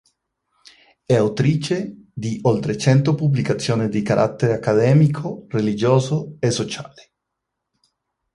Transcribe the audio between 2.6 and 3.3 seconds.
cento